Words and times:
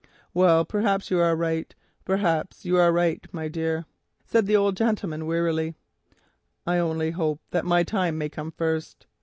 "Well, 0.33 0.65
perhaps 0.65 1.11
you 1.11 1.19
are 1.19 1.35
right, 1.35 1.75
perhaps 2.05 2.65
you 2.65 2.75
are 2.77 2.91
right, 2.91 3.23
my 3.31 3.47
dear," 3.47 3.85
said 4.25 4.47
the 4.47 4.55
old 4.55 4.79
Squire 4.79 5.23
wearily. 5.23 5.75
"I 6.65 6.79
only 6.79 7.11
hope 7.11 7.39
that 7.51 7.65
my 7.65 7.83
time 7.83 8.17
may 8.17 8.29
come 8.29 8.49
first. 8.49 9.05